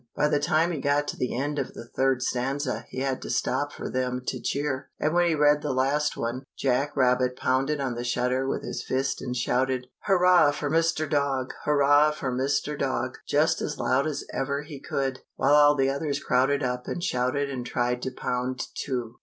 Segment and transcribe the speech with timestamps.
[0.15, 3.29] By the time he got to the end of the third stanza he had to
[3.29, 7.79] stop for them to cheer, and when he read the last one, Jack Rabbit pounded
[7.79, 11.07] on the shutter with his fist and shouted, "Hurrah for Mr.
[11.07, 11.53] Dog!
[11.65, 12.75] Hurrah for Mr.
[12.75, 17.03] Dog!" just as loud as ever he could, while all the others crowded up and
[17.03, 19.17] shouted and tried to pound, too.